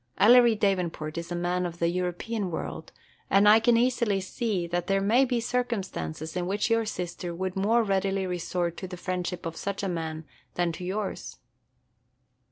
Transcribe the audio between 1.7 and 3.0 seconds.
the European world,